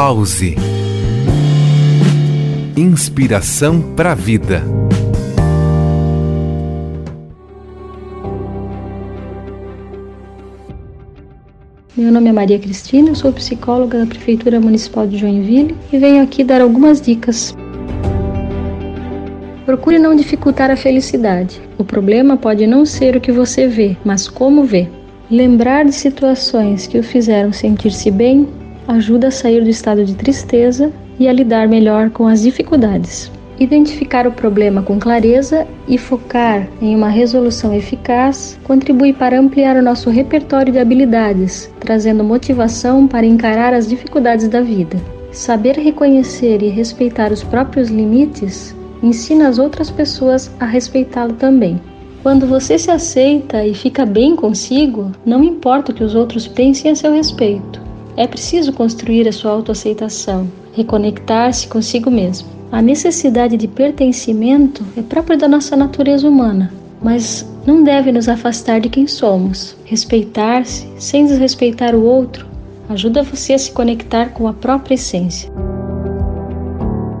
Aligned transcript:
Pause. 0.00 0.54
Inspiração 2.76 3.82
para 3.96 4.12
a 4.12 4.14
vida. 4.14 4.62
Meu 11.96 12.12
nome 12.12 12.28
é 12.28 12.32
Maria 12.32 12.60
Cristina, 12.60 13.08
eu 13.08 13.16
sou 13.16 13.32
psicóloga 13.32 13.98
da 13.98 14.06
Prefeitura 14.06 14.60
Municipal 14.60 15.04
de 15.04 15.18
Joinville 15.18 15.76
e 15.92 15.98
venho 15.98 16.22
aqui 16.22 16.44
dar 16.44 16.60
algumas 16.60 17.00
dicas. 17.00 17.56
Procure 19.66 19.98
não 19.98 20.14
dificultar 20.14 20.70
a 20.70 20.76
felicidade. 20.76 21.60
O 21.76 21.82
problema 21.82 22.36
pode 22.36 22.68
não 22.68 22.86
ser 22.86 23.16
o 23.16 23.20
que 23.20 23.32
você 23.32 23.66
vê, 23.66 23.96
mas 24.04 24.28
como 24.28 24.62
vê. 24.62 24.86
Lembrar 25.28 25.84
de 25.84 25.92
situações 25.92 26.86
que 26.86 27.00
o 27.00 27.02
fizeram 27.02 27.52
sentir-se 27.52 28.12
bem 28.12 28.46
ajuda 28.88 29.28
a 29.28 29.30
sair 29.30 29.62
do 29.62 29.68
estado 29.68 30.04
de 30.04 30.14
tristeza 30.14 30.90
e 31.18 31.28
a 31.28 31.32
lidar 31.32 31.68
melhor 31.68 32.08
com 32.10 32.26
as 32.26 32.42
dificuldades. 32.42 33.30
Identificar 33.60 34.26
o 34.26 34.32
problema 34.32 34.82
com 34.82 34.98
clareza 34.98 35.66
e 35.86 35.98
focar 35.98 36.68
em 36.80 36.94
uma 36.96 37.08
resolução 37.08 37.74
eficaz 37.74 38.58
contribui 38.64 39.12
para 39.12 39.38
ampliar 39.38 39.76
o 39.76 39.82
nosso 39.82 40.08
repertório 40.10 40.72
de 40.72 40.78
habilidades, 40.78 41.68
trazendo 41.80 42.22
motivação 42.24 43.06
para 43.06 43.26
encarar 43.26 43.74
as 43.74 43.88
dificuldades 43.88 44.48
da 44.48 44.60
vida. 44.60 44.96
Saber 45.32 45.76
reconhecer 45.76 46.62
e 46.62 46.68
respeitar 46.68 47.32
os 47.32 47.42
próprios 47.42 47.88
limites 47.88 48.74
ensina 49.02 49.48
as 49.48 49.58
outras 49.58 49.90
pessoas 49.90 50.50
a 50.58 50.64
respeitá-lo 50.64 51.34
também. 51.34 51.80
Quando 52.22 52.46
você 52.46 52.78
se 52.78 52.90
aceita 52.90 53.64
e 53.64 53.74
fica 53.74 54.06
bem 54.06 54.34
consigo, 54.34 55.12
não 55.26 55.42
importa 55.42 55.92
o 55.92 55.94
que 55.94 56.04
os 56.04 56.14
outros 56.14 56.46
pensem 56.46 56.90
a 56.90 56.94
seu 56.94 57.12
respeito. 57.12 57.87
É 58.18 58.26
preciso 58.26 58.72
construir 58.72 59.28
a 59.28 59.32
sua 59.32 59.52
autoaceitação, 59.52 60.50
reconectar-se 60.72 61.68
consigo 61.68 62.10
mesmo. 62.10 62.48
A 62.72 62.82
necessidade 62.82 63.56
de 63.56 63.68
pertencimento 63.68 64.84
é 64.96 65.02
própria 65.02 65.38
da 65.38 65.46
nossa 65.46 65.76
natureza 65.76 66.26
humana, 66.26 66.74
mas 67.00 67.48
não 67.64 67.84
deve 67.84 68.10
nos 68.10 68.28
afastar 68.28 68.80
de 68.80 68.88
quem 68.88 69.06
somos. 69.06 69.76
Respeitar-se 69.84 70.88
sem 70.98 71.26
desrespeitar 71.26 71.94
o 71.94 72.02
outro 72.02 72.44
ajuda 72.88 73.22
você 73.22 73.52
a 73.52 73.58
se 73.58 73.70
conectar 73.70 74.30
com 74.30 74.48
a 74.48 74.52
própria 74.52 74.96
essência. 74.96 75.48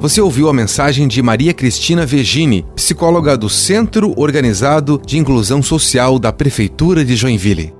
Você 0.00 0.20
ouviu 0.20 0.48
a 0.48 0.52
mensagem 0.52 1.06
de 1.06 1.22
Maria 1.22 1.54
Cristina 1.54 2.04
Vegini, 2.04 2.66
psicóloga 2.74 3.36
do 3.36 3.48
Centro 3.48 4.12
Organizado 4.16 5.00
de 5.06 5.18
Inclusão 5.18 5.62
Social 5.62 6.18
da 6.18 6.32
Prefeitura 6.32 7.04
de 7.04 7.14
Joinville. 7.14 7.79